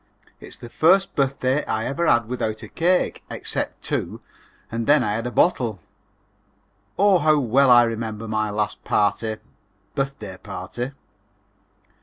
[0.39, 4.19] It's the first birthday I ever had without a cake except two
[4.71, 5.79] and then I had a bottle.
[6.97, 9.35] Oh, how well I remember my last party
[9.93, 10.93] (birthday party)!